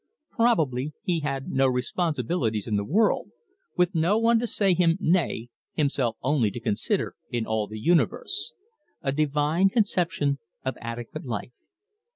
[0.31, 3.29] Probably he had no responsibilities in the world,
[3.77, 8.55] with no one to say him nay, himself only to consider in all the universe:
[9.03, 11.53] a divine conception of adequate life.